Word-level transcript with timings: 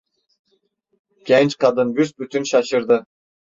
Genç 1.25 1.57
kadın 1.57 1.95
büsbütün 1.95 2.43
şaşırdı. 2.43 3.05